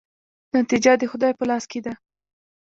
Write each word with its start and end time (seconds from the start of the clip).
نتیجه 0.55 0.91
د 0.97 1.03
خدای 1.11 1.31
په 1.37 1.43
لاس 1.49 1.63
کې 1.71 1.79
ده؟ 1.85 1.93